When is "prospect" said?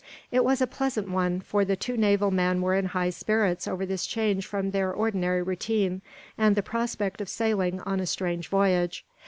6.63-7.21